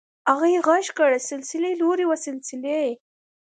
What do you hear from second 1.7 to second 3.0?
لورې وه سلسلې.